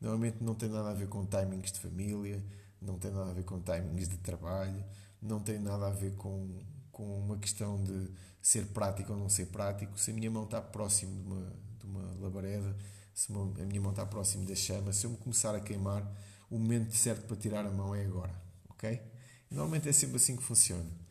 Normalmente 0.00 0.42
não 0.42 0.56
tem 0.56 0.68
nada 0.68 0.90
a 0.90 0.92
ver 0.92 1.06
com 1.06 1.24
timings 1.24 1.70
de 1.70 1.78
família, 1.78 2.44
não 2.82 2.98
tem 2.98 3.12
nada 3.12 3.30
a 3.30 3.32
ver 3.32 3.44
com 3.44 3.60
timings 3.60 4.08
de 4.08 4.16
trabalho, 4.16 4.84
não 5.22 5.38
tem 5.38 5.56
nada 5.60 5.86
a 5.86 5.90
ver 5.90 6.16
com, 6.16 6.58
com 6.90 7.20
uma 7.20 7.38
questão 7.38 7.80
de 7.80 8.10
ser 8.42 8.66
prático 8.72 9.12
ou 9.12 9.18
não 9.20 9.28
ser 9.28 9.46
prático. 9.52 9.96
Se 10.00 10.10
a 10.10 10.14
minha 10.14 10.28
mão 10.28 10.42
está 10.42 10.60
próximo 10.60 11.22
de 11.22 11.28
uma, 11.28 11.52
de 11.78 11.86
uma 11.86 12.12
labareda, 12.18 12.76
se 13.14 13.32
a 13.32 13.66
minha 13.66 13.80
mão 13.80 13.92
está 13.92 14.04
próximo 14.04 14.44
da 14.44 14.56
chama, 14.56 14.92
se 14.92 15.06
eu 15.06 15.10
me 15.10 15.16
começar 15.16 15.54
a 15.54 15.60
queimar, 15.60 16.02
o 16.50 16.58
momento 16.58 16.92
certo 16.92 17.24
para 17.28 17.36
tirar 17.36 17.64
a 17.64 17.70
mão 17.70 17.94
é 17.94 18.04
agora, 18.04 18.34
ok? 18.68 19.00
normalmente 19.48 19.88
é 19.88 19.92
sempre 19.92 20.16
assim 20.16 20.34
que 20.34 20.42
funciona. 20.42 21.05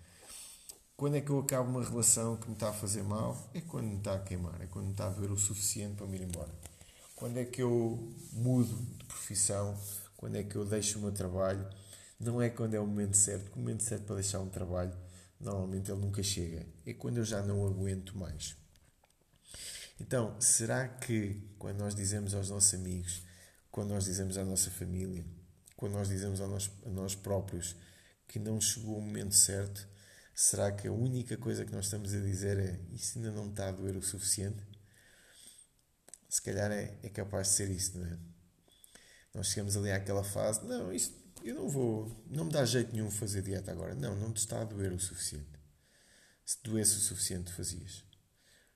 Quando 0.98 1.18
é 1.18 1.22
que 1.22 1.30
eu 1.30 1.40
acabo 1.40 1.70
uma 1.70 1.84
relação 1.84 2.38
que 2.38 2.48
me 2.48 2.54
está 2.54 2.70
a 2.70 2.74
fazer 2.74 3.04
mal? 3.04 3.50
É 3.54 3.60
quando 3.60 3.86
me 3.86 3.98
está 3.98 4.16
a 4.16 4.20
queimar, 4.20 4.62
é 4.62 4.66
quando 4.66 4.86
me 4.86 4.92
está 4.92 5.08
a 5.08 5.10
ver 5.10 5.30
o 5.30 5.38
suficiente 5.38 5.96
para 5.96 6.08
me 6.08 6.16
ir 6.16 6.22
embora. 6.22 6.50
Quando 7.14 7.38
é 7.38 7.44
que 7.44 7.62
eu 7.62 8.14
mudo 8.32 8.74
de 8.98 9.04
profissão? 9.04 9.78
Quando 10.16 10.38
é 10.38 10.44
que 10.44 10.56
eu 10.56 10.64
deixo 10.64 10.98
o 10.98 11.02
meu 11.02 11.12
trabalho? 11.12 11.68
Não 12.18 12.42
é 12.42 12.50
quando 12.50 12.76
é 12.76 12.80
o 12.80 12.88
momento 12.88 13.18
certo, 13.18 13.54
o 13.54 13.60
momento 13.60 13.84
certo 13.84 14.06
para 14.06 14.16
deixar 14.16 14.40
um 14.40 14.48
trabalho, 14.48 14.96
normalmente 15.38 15.92
ele 15.92 16.00
nunca 16.00 16.24
chega. 16.24 16.66
É 16.86 16.94
quando 16.94 17.18
eu 17.18 17.26
já 17.26 17.42
não 17.42 17.68
aguento 17.68 18.18
mais. 18.18 18.56
Então, 20.00 20.40
será 20.40 20.88
que 20.88 21.42
quando 21.60 21.80
nós 21.80 21.94
dizemos 21.94 22.34
aos 22.34 22.50
nossos 22.50 22.74
amigos, 22.74 23.22
quando 23.70 23.90
nós 23.90 24.06
dizemos 24.06 24.38
à 24.38 24.46
nossa 24.46 24.72
família, 24.72 25.26
quando 25.76 25.92
nós 25.92 26.08
dizemos 26.08 26.40
a 26.40 26.48
nós, 26.48 26.72
a 26.86 26.90
nós 26.90 27.16
próprios 27.16 27.76
que 28.30 28.40
não 28.40 28.62
chegou 28.62 28.98
o 28.98 29.02
momento 29.02 29.36
certo, 29.36 29.94
será 30.36 30.72
que 30.72 30.88
a 30.88 30.92
única 30.92 31.38
coisa 31.38 31.66
que 31.66 31.72
nós 31.72 31.86
estamos 31.86 32.14
a 32.14 32.20
dizer 32.20 32.60
é 32.60 32.80
isso 32.94 33.18
ainda 33.18 33.32
não 33.32 33.50
está 33.50 33.70
a 33.70 33.72
doer 33.72 33.96
o 33.96 34.04
suficiente? 34.04 34.62
se 36.36 36.42
calhar 36.42 36.70
é, 36.70 36.98
é 37.02 37.10
capaz 37.10 37.48
de 37.48 37.54
ser 37.54 37.70
isso, 37.70 37.98
não 37.98 38.06
é? 38.06 38.18
Nós 39.34 39.48
chegamos 39.48 39.78
ali 39.78 39.92
àquela 39.92 40.24
fase, 40.24 40.66
não, 40.66 40.92
isto, 40.92 41.16
eu 41.42 41.56
não 41.56 41.70
vou, 41.70 42.26
não 42.28 42.46
me 42.46 42.52
dá 42.52 42.66
jeito 42.66 42.94
nenhum 42.94 43.10
fazer 43.10 43.42
dieta 43.42 43.72
agora. 43.72 43.96
Não, 43.96 44.16
não 44.16 44.34
te 44.34 44.38
está 44.38 44.62
a 44.62 44.66
doer 44.66 44.92
o 44.92 45.00
suficiente. 45.00 45.48
Se 46.46 46.58
doesse 46.62 46.98
o 46.98 47.00
suficiente, 47.00 47.54
fazias. 47.54 48.04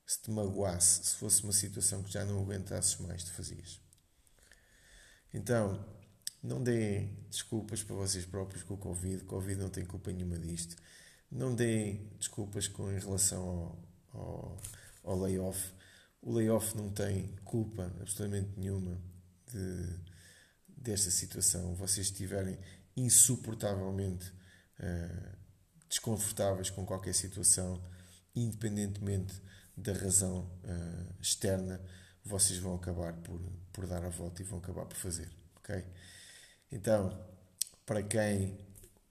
Se 0.06 0.22
te 0.22 0.32
magoasse, 0.32 1.04
se 1.04 1.16
fosse 1.16 1.44
uma 1.44 1.52
situação 1.52 2.02
que 2.02 2.12
já 2.12 2.24
não 2.24 2.40
aguentasses 2.42 2.98
mais, 2.98 3.24
te 3.24 3.32
fazias. 3.32 3.80
Então, 5.34 5.86
não 6.42 6.64
deem 6.64 7.14
desculpas 7.30 7.84
para 7.84 7.96
vocês 7.96 8.26
próprios 8.26 8.64
com 8.64 8.76
o 8.76 8.78
Covid. 8.78 9.26
Covid 9.26 9.60
não 9.60 9.70
tem 9.70 9.86
culpa 9.86 10.12
nenhuma 10.12 10.40
disto. 10.40 10.76
Não 11.32 11.54
deem 11.54 12.10
desculpas 12.18 12.68
com, 12.68 12.92
em 12.92 13.00
relação 13.00 13.78
ao, 14.14 14.20
ao, 14.20 14.58
ao 15.04 15.20
layoff 15.20 15.72
o 16.22 16.34
layoff 16.34 16.76
não 16.76 16.90
tem 16.90 17.28
culpa 17.46 17.86
absolutamente 18.02 18.50
nenhuma 18.58 19.02
de, 19.48 20.00
desta 20.68 21.10
situação. 21.10 21.76
Vocês 21.76 22.08
estiverem 22.08 22.58
insuportavelmente 22.96 24.30
uh, 24.80 25.38
desconfortáveis 25.88 26.70
com 26.70 26.86
qualquer 26.86 27.14
situação, 27.14 27.82
independentemente 28.36 29.42
da 29.78 29.94
razão 29.94 30.52
uh, 30.64 31.22
externa, 31.22 31.82
vocês 32.24 32.60
vão 32.60 32.76
acabar 32.76 33.14
por, 33.14 33.42
por 33.72 33.88
dar 33.88 34.04
a 34.04 34.10
volta 34.10 34.42
e 34.42 34.46
vão 34.46 34.60
acabar 34.60 34.86
por 34.86 34.98
fazer. 34.98 35.32
Ok? 35.56 35.86
Então, 36.70 37.18
para 37.86 38.04
quem, 38.04 38.58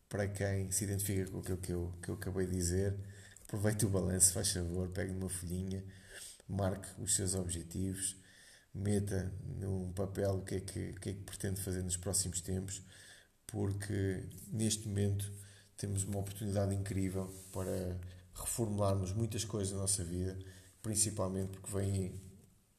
para 0.09 0.29
quem 0.29 0.71
se 0.71 0.85
identifica 0.85 1.31
com 1.31 1.39
aquilo 1.41 1.59
que 1.59 1.73
eu, 1.73 1.95
que 2.03 2.09
eu 2.11 2.15
acabei 2.15 2.47
de 2.47 2.53
dizer, 2.53 2.97
aproveite 3.45 3.87
o 3.87 3.89
balanço, 3.89 4.33
faz 4.33 4.53
favor, 4.53 4.89
pegue 4.89 5.13
uma 5.13 5.29
folhinha 5.29 5.85
marque 6.49 6.89
os 7.01 7.15
seus 7.15 7.35
objetivos, 7.35 8.17
meta 8.73 9.33
num 9.45 9.93
papel 9.93 10.31
o 10.37 10.45
que 10.45 10.57
é 10.57 10.61
que, 10.61 10.93
que, 10.95 11.11
é 11.11 11.13
que 11.13 11.23
pretende 11.23 11.61
fazer 11.61 11.83
nos 11.83 11.97
próximos 11.97 12.41
tempos, 12.41 12.83
porque 13.47 14.25
neste 14.49 14.89
momento 14.89 15.31
temos 15.77 16.05
uma 16.05 16.19
oportunidade 16.19 16.75
incrível 16.75 17.27
para 17.53 17.99
reformularmos 18.35 19.13
muitas 19.13 19.45
coisas 19.45 19.73
da 19.73 19.79
nossa 19.81 20.03
vida, 20.03 20.39
principalmente 20.83 21.51
porque 21.51 21.71
vêm 21.71 22.21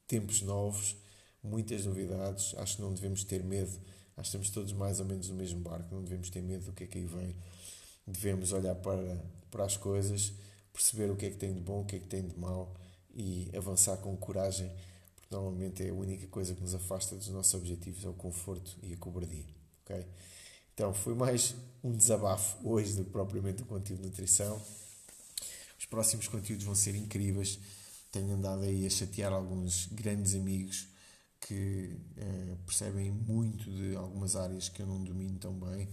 tempos 0.06 0.42
novos, 0.42 0.96
muitas 1.42 1.86
novidades. 1.86 2.54
Acho 2.56 2.76
que 2.76 2.82
não 2.82 2.92
devemos 2.92 3.24
ter 3.24 3.42
medo. 3.42 3.72
Que 4.20 4.26
estamos 4.26 4.50
todos 4.50 4.72
mais 4.72 5.00
ou 5.00 5.06
menos 5.06 5.28
no 5.28 5.34
mesmo 5.34 5.60
barco. 5.60 5.94
Não 5.94 6.02
devemos 6.02 6.30
ter 6.30 6.42
medo 6.42 6.66
do 6.66 6.72
que 6.72 6.84
é 6.84 6.86
que 6.86 6.98
aí 6.98 7.06
vem. 7.06 7.34
Devemos 8.06 8.52
olhar 8.52 8.74
para, 8.74 9.22
para 9.50 9.64
as 9.64 9.76
coisas, 9.76 10.32
perceber 10.72 11.10
o 11.10 11.16
que 11.16 11.26
é 11.26 11.30
que 11.30 11.36
tem 11.36 11.52
de 11.52 11.60
bom, 11.60 11.82
o 11.82 11.84
que 11.84 11.96
é 11.96 11.98
que 11.98 12.06
tem 12.06 12.26
de 12.26 12.38
mau 12.38 12.74
e 13.14 13.50
avançar 13.56 13.96
com 13.98 14.16
coragem, 14.16 14.70
porque 15.16 15.34
normalmente 15.34 15.82
é 15.82 15.90
a 15.90 15.94
única 15.94 16.26
coisa 16.28 16.54
que 16.54 16.60
nos 16.60 16.74
afasta 16.74 17.16
dos 17.16 17.28
nossos 17.28 17.54
objetivos, 17.54 18.04
é 18.04 18.08
o 18.08 18.12
conforto 18.12 18.76
e 18.82 18.92
a 18.92 18.96
cobardia. 18.96 19.44
Okay? 19.84 20.06
Então, 20.74 20.94
foi 20.94 21.14
mais 21.14 21.54
um 21.82 21.92
desabafo 21.92 22.56
hoje 22.68 22.94
do 22.94 23.04
que 23.04 23.10
propriamente 23.10 23.62
o 23.62 23.66
conteúdo 23.66 24.02
de 24.02 24.08
nutrição. 24.08 24.60
Os 25.78 25.86
próximos 25.86 26.28
conteúdos 26.28 26.64
vão 26.64 26.74
ser 26.74 26.94
incríveis. 26.94 27.58
Tenho 28.12 28.34
andado 28.34 28.62
aí 28.62 28.86
a 28.86 28.90
chatear 28.90 29.32
alguns 29.32 29.86
grandes 29.86 30.34
amigos 30.34 30.86
que 31.40 31.96
eh, 32.16 32.56
percebem 32.66 33.10
muito 33.10 33.70
de 33.70 33.96
algumas 33.96 34.36
áreas 34.36 34.68
que 34.68 34.82
eu 34.82 34.86
não 34.86 35.02
domino 35.02 35.38
tão 35.38 35.54
bem 35.54 35.88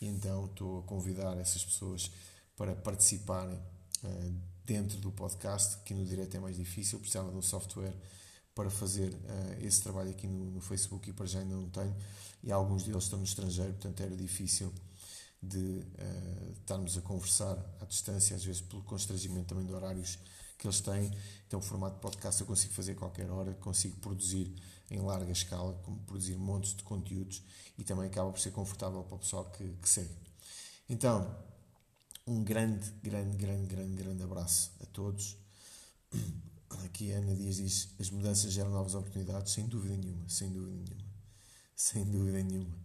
e 0.00 0.06
então 0.06 0.46
estou 0.46 0.80
a 0.80 0.82
convidar 0.82 1.36
essas 1.38 1.64
pessoas 1.64 2.10
para 2.56 2.74
participarem 2.74 3.58
eh, 4.04 4.32
dentro 4.64 4.98
do 4.98 5.12
podcast, 5.12 5.78
que 5.84 5.92
no 5.92 6.04
direto 6.04 6.36
é 6.36 6.40
mais 6.40 6.56
difícil, 6.56 6.98
precisava 6.98 7.30
de 7.30 7.36
um 7.36 7.42
software 7.42 7.94
para 8.54 8.70
fazer 8.70 9.12
uh, 9.12 9.66
esse 9.66 9.82
trabalho 9.82 10.10
aqui 10.10 10.26
no, 10.26 10.52
no, 10.52 10.60
Facebook 10.60 11.10
e 11.10 11.12
para 11.12 11.26
já 11.26 11.40
ainda 11.40 11.54
não 11.54 11.68
tenho, 11.68 11.94
e 12.42 12.52
alguns 12.52 12.84
deles 12.84 13.04
estão 13.04 13.18
no 13.18 13.24
estrangeiro, 13.24 13.72
portanto 13.72 14.00
era 14.00 14.16
difícil 14.16 14.72
de 15.42 15.58
uh, 15.58 16.52
estarmos 16.60 16.96
a 16.96 17.02
conversar 17.02 17.58
à 17.80 17.84
distância, 17.84 18.36
às 18.36 18.44
vezes 18.44 18.62
pelo 18.62 18.82
constrangimento 18.82 19.48
também 19.48 19.66
de 19.66 19.72
horários 19.72 20.18
que 20.56 20.66
eles 20.66 20.80
têm. 20.80 21.10
Então, 21.46 21.58
o 21.58 21.62
formato 21.62 21.96
de 21.96 22.00
podcast 22.00 22.40
eu 22.40 22.46
consigo 22.46 22.72
fazer 22.72 22.92
a 22.92 22.94
qualquer 22.94 23.28
hora, 23.30 23.52
consigo 23.54 23.96
produzir 23.96 24.54
em 24.90 25.00
larga 25.00 25.32
escala, 25.32 25.74
como 25.82 25.98
produzir 26.00 26.36
montes 26.36 26.74
de 26.74 26.82
conteúdos 26.82 27.42
e 27.78 27.84
também 27.84 28.06
acaba 28.06 28.30
por 28.30 28.38
ser 28.38 28.50
confortável 28.50 29.02
para 29.02 29.16
o 29.16 29.18
pessoal 29.18 29.44
que, 29.50 29.66
que 29.80 29.88
segue. 29.88 30.14
Então, 30.88 31.34
um 32.26 32.42
grande, 32.42 32.90
grande, 33.02 33.36
grande, 33.36 33.66
grande, 33.66 33.96
grande 33.96 34.22
abraço 34.22 34.72
a 34.80 34.86
todos. 34.86 35.36
Aqui 36.84 37.12
a 37.12 37.18
Ana 37.18 37.34
Dias 37.34 37.56
diz: 37.56 37.88
as 37.98 38.10
mudanças 38.10 38.52
geram 38.52 38.70
novas 38.70 38.94
oportunidades, 38.94 39.52
sem 39.52 39.66
dúvida 39.66 39.96
nenhuma, 39.96 40.28
sem 40.28 40.50
dúvida 40.50 40.76
nenhuma, 40.76 41.12
sem 41.76 42.04
dúvida 42.04 42.42
nenhuma. 42.42 42.76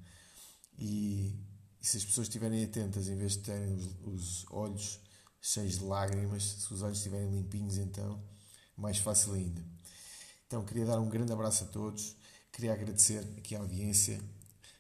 E, 0.78 1.36
e 1.82 1.88
se 1.88 1.98
as 1.98 2.06
pessoas 2.06 2.28
estiverem 2.28 2.64
atentas, 2.64 3.08
em 3.10 3.16
vez 3.16 3.34
de 3.34 3.40
terem 3.40 3.74
os, 3.74 3.96
os, 4.06 4.46
olhos 4.52 5.00
cheios 5.42 5.80
de 5.80 5.84
lágrimas, 5.84 6.44
se 6.44 6.74
os 6.74 6.82
olhos 6.82 6.98
estiverem 6.98 7.30
limpinhos, 7.32 7.78
então 7.78 8.22
mais 8.78 8.98
fácil 8.98 9.34
ainda. 9.34 9.62
Então 10.50 10.66
queria 10.66 10.84
dar 10.84 11.00
um 11.00 11.08
grande 11.08 11.32
abraço 11.32 11.64
a 11.64 11.68
todos, 11.68 12.16
queria 12.52 12.74
agradecer 12.74 13.20
aqui 13.38 13.56
a 13.56 13.60
audiência. 13.60 14.20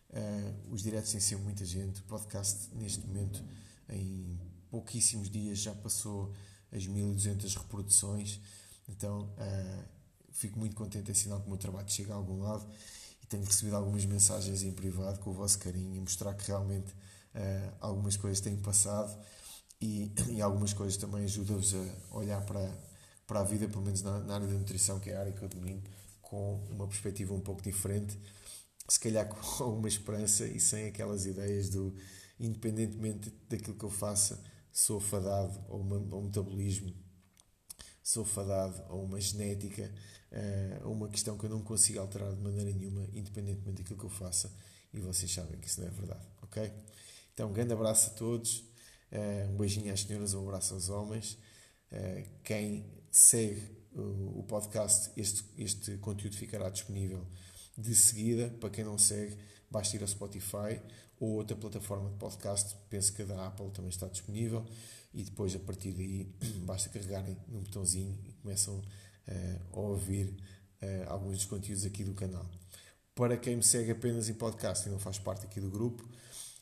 Uh, 0.09 0.73
os 0.73 0.81
diretos 0.81 1.11
têm 1.11 1.21
sido 1.21 1.43
muita 1.43 1.63
gente, 1.63 2.01
o 2.01 2.03
podcast 2.05 2.69
neste 2.73 3.05
momento 3.05 3.39
em 3.87 4.39
pouquíssimos 4.71 5.29
dias 5.29 5.59
já 5.59 5.71
passou 5.75 6.33
as 6.71 6.87
1200 6.87 7.53
reproduções, 7.53 8.41
então 8.87 9.31
uh, 9.37 9.85
fico 10.31 10.57
muito 10.57 10.75
contente, 10.75 11.11
é 11.11 11.13
sinal 11.13 11.39
que 11.39 11.45
o 11.45 11.49
meu 11.49 11.59
trabalho 11.59 11.87
chega 11.87 12.13
a 12.13 12.15
algum 12.15 12.41
lado. 12.41 12.67
E 13.21 13.27
tenho 13.27 13.43
recebido 13.43 13.75
algumas 13.75 14.03
mensagens 14.05 14.63
em 14.63 14.71
privado 14.71 15.19
com 15.19 15.29
o 15.29 15.33
vosso 15.33 15.59
carinho 15.59 15.95
e 15.95 15.99
mostrar 15.99 16.33
que 16.33 16.47
realmente 16.47 16.91
uh, 17.35 17.75
algumas 17.79 18.17
coisas 18.17 18.41
têm 18.41 18.57
passado. 18.57 19.15
E, 19.79 20.11
e 20.29 20.41
algumas 20.41 20.73
coisas 20.73 20.97
também 20.97 21.25
ajudam-vos 21.25 21.75
a 21.75 22.15
olhar 22.17 22.43
para, 22.43 22.75
para 23.29 23.41
a 23.41 23.43
vida, 23.43 23.67
pelo 23.67 23.83
menos 23.83 24.01
na, 24.01 24.19
na 24.21 24.33
área 24.33 24.47
da 24.47 24.53
nutrição, 24.55 24.99
que 24.99 25.11
é 25.11 25.15
a 25.15 25.19
área 25.19 25.31
que 25.31 25.43
eu 25.43 25.47
domino, 25.47 25.83
com 26.19 26.65
uma 26.71 26.87
perspectiva 26.87 27.31
um 27.31 27.39
pouco 27.39 27.61
diferente, 27.61 28.17
se 28.87 28.99
calhar 28.99 29.29
com 29.29 29.63
alguma 29.63 29.87
esperança 29.87 30.47
e 30.47 30.59
sem 30.59 30.87
aquelas 30.87 31.27
ideias 31.27 31.69
do 31.69 31.95
independentemente 32.39 33.31
daquilo 33.47 33.77
que 33.77 33.85
eu 33.85 33.89
faça, 33.91 34.43
sou 34.71 34.99
fadado 34.99 35.59
a 35.69 35.75
um 35.75 36.23
metabolismo, 36.23 36.91
sou 38.01 38.25
fadado 38.25 38.81
a 38.87 38.95
uma 38.95 39.21
genética, 39.21 39.93
eh, 40.31 40.79
a 40.81 40.87
uma 40.87 41.07
questão 41.09 41.37
que 41.37 41.45
eu 41.45 41.49
não 41.49 41.61
consigo 41.61 41.99
alterar 41.99 42.33
de 42.33 42.41
maneira 42.41 42.71
nenhuma, 42.71 43.05
independentemente 43.13 43.83
daquilo 43.83 43.99
que 43.99 44.05
eu 44.05 44.09
faça, 44.09 44.51
e 44.93 44.99
vocês 45.01 45.31
sabem 45.31 45.59
que 45.59 45.67
isso 45.67 45.81
não 45.81 45.87
é 45.87 45.91
verdade, 45.91 46.25
ok? 46.41 46.71
Então, 47.33 47.49
um 47.49 47.53
grande 47.53 47.73
abraço 47.73 48.09
a 48.09 48.13
todos, 48.13 48.63
eh, 49.11 49.47
um 49.51 49.57
beijinho 49.57 49.93
às 49.93 50.01
senhoras, 50.01 50.33
um 50.33 50.47
abraço 50.47 50.73
aos 50.73 50.87
homens. 50.87 51.37
Eh, 51.91 52.25
quem 52.43 52.98
segue 53.11 53.79
o 53.93 54.43
podcast, 54.43 55.11
este, 55.17 55.43
este 55.57 55.97
conteúdo 55.97 56.35
ficará 56.35 56.69
disponível 56.69 57.25
de 57.77 57.95
seguida. 57.95 58.49
Para 58.59 58.69
quem 58.69 58.83
não 58.83 58.97
segue, 58.97 59.37
basta 59.69 59.95
ir 59.95 60.01
ao 60.01 60.07
Spotify 60.07 60.81
ou 61.19 61.31
outra 61.31 61.55
plataforma 61.55 62.09
de 62.09 62.15
podcast, 62.15 62.75
penso 62.89 63.13
que 63.13 63.21
a 63.23 63.25
da 63.25 63.47
Apple 63.47 63.69
também 63.71 63.89
está 63.89 64.07
disponível, 64.07 64.65
e 65.13 65.23
depois 65.23 65.53
a 65.53 65.59
partir 65.59 65.91
daí 65.91 66.33
basta 66.63 66.89
carregarem 66.89 67.37
num 67.47 67.61
botãozinho 67.61 68.17
e 68.25 68.31
começam 68.33 68.77
uh, 68.77 69.77
a 69.77 69.79
ouvir 69.79 70.27
uh, 70.27 71.09
alguns 71.09 71.37
dos 71.37 71.45
conteúdos 71.45 71.85
aqui 71.85 72.03
do 72.03 72.13
canal. 72.13 72.49
Para 73.13 73.35
quem 73.35 73.57
me 73.57 73.63
segue 73.63 73.91
apenas 73.91 74.29
em 74.29 74.33
podcast 74.33 74.87
e 74.87 74.91
não 74.91 74.97
faz 74.97 75.19
parte 75.19 75.45
aqui 75.45 75.59
do 75.59 75.69
grupo, 75.69 76.07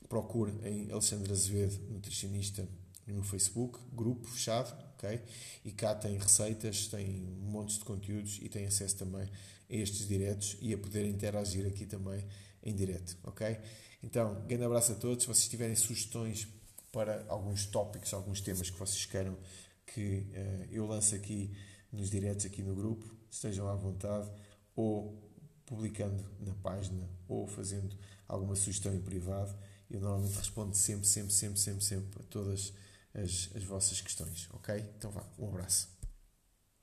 procure 0.09 0.51
em 0.63 0.91
Alexandre 0.91 1.31
Azevedo, 1.31 1.77
nutricionista, 1.91 2.67
no 3.07 3.23
Facebook, 3.23 3.79
grupo 3.93 4.27
fechado, 4.27 4.75
ok? 4.93 5.21
E 5.63 5.71
cá 5.71 5.95
tem 5.95 6.17
receitas, 6.17 6.87
tem 6.87 7.21
montes 7.39 7.77
de 7.77 7.85
conteúdos 7.85 8.39
e 8.41 8.49
tem 8.49 8.65
acesso 8.65 8.97
também 8.97 9.29
a 9.69 9.75
estes 9.75 10.07
diretos 10.07 10.57
e 10.61 10.73
a 10.73 10.77
poder 10.77 11.05
interagir 11.07 11.65
aqui 11.65 11.85
também 11.85 12.25
em 12.61 12.75
direto, 12.75 13.17
ok? 13.23 13.57
Então, 14.03 14.45
grande 14.45 14.63
abraço 14.63 14.91
a 14.91 14.95
todos. 14.95 15.23
Se 15.23 15.27
vocês 15.27 15.47
tiverem 15.47 15.75
sugestões 15.75 16.47
para 16.91 17.25
alguns 17.27 17.65
tópicos, 17.65 18.13
alguns 18.13 18.41
temas 18.41 18.69
que 18.69 18.77
vocês 18.77 19.05
queiram 19.05 19.37
que 19.85 20.27
uh, 20.31 20.67
eu 20.69 20.85
lance 20.85 21.15
aqui 21.15 21.51
nos 21.91 22.09
diretos, 22.09 22.45
aqui 22.45 22.61
no 22.61 22.75
grupo, 22.75 23.05
estejam 23.29 23.67
à 23.67 23.75
vontade, 23.75 24.29
ou 24.75 25.31
publicando 25.65 26.23
na 26.39 26.53
página, 26.55 27.09
ou 27.27 27.47
fazendo 27.47 27.97
alguma 28.27 28.55
sugestão 28.55 28.93
em 28.93 29.01
privado. 29.01 29.57
Eu 29.89 30.01
normalmente 30.01 30.37
respondo 30.37 30.75
sempre, 30.75 31.07
sempre, 31.07 31.31
sempre, 31.31 31.59
sempre, 31.59 31.83
sempre 31.83 32.21
a 32.21 32.23
todas 32.23 32.73
as, 33.17 33.49
as 33.55 33.63
vossas 33.63 33.99
questões, 34.01 34.47
ok? 34.53 34.75
Então 34.97 35.11
vá, 35.11 35.23
um 35.37 35.47
abraço. 35.47 35.96